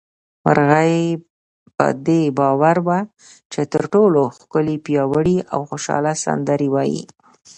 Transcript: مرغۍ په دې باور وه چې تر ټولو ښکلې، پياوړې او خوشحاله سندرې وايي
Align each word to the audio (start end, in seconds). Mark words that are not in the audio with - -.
مرغۍ 0.45 0.95
په 1.77 1.85
دې 2.07 2.21
باور 2.39 2.77
وه 2.87 2.99
چې 3.51 3.61
تر 3.73 3.83
ټولو 3.93 4.21
ښکلې، 4.37 4.75
پياوړې 4.85 5.37
او 5.53 5.59
خوشحاله 5.69 6.13
سندرې 6.25 6.67
وايي 6.75 7.03